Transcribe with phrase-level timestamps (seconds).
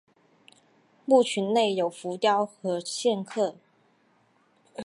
[1.05, 3.53] 墓群内有浮雕和线刻。